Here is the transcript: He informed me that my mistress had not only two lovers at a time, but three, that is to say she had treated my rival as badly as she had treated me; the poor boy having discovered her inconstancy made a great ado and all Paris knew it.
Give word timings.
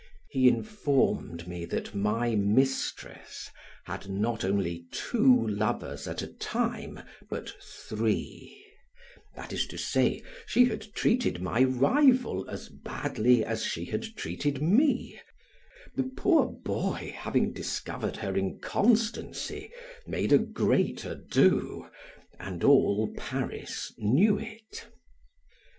He 0.31 0.47
informed 0.47 1.47
me 1.47 1.63
that 1.65 1.93
my 1.93 2.33
mistress 2.33 3.51
had 3.85 4.09
not 4.09 4.43
only 4.43 4.87
two 4.91 5.47
lovers 5.47 6.07
at 6.07 6.23
a 6.23 6.27
time, 6.33 7.01
but 7.29 7.53
three, 7.61 8.65
that 9.35 9.53
is 9.53 9.67
to 9.67 9.77
say 9.77 10.23
she 10.47 10.65
had 10.65 10.91
treated 10.95 11.39
my 11.39 11.63
rival 11.63 12.49
as 12.49 12.67
badly 12.67 13.45
as 13.45 13.63
she 13.63 13.85
had 13.85 14.01
treated 14.15 14.59
me; 14.59 15.19
the 15.95 16.09
poor 16.17 16.47
boy 16.47 17.13
having 17.15 17.53
discovered 17.53 18.17
her 18.17 18.35
inconstancy 18.35 19.71
made 20.07 20.33
a 20.33 20.39
great 20.39 21.05
ado 21.05 21.85
and 22.39 22.63
all 22.63 23.13
Paris 23.15 23.93
knew 23.99 24.39
it. 24.39 24.87